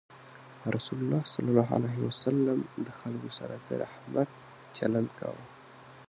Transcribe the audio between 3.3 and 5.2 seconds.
سره د رحمت چلند